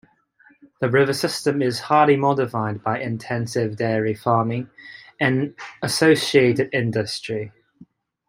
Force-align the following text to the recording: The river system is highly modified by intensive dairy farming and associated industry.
The 0.79 0.89
river 0.89 1.13
system 1.13 1.61
is 1.61 1.81
highly 1.81 2.15
modified 2.17 2.81
by 2.81 2.99
intensive 2.99 3.75
dairy 3.75 4.15
farming 4.15 4.67
and 5.19 5.53
associated 5.83 6.71
industry. 6.73 7.51